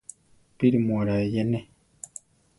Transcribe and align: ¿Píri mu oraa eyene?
¿Píri 0.57 0.77
mu 0.85 0.93
oraa 1.01 1.21
eyene? 1.25 1.59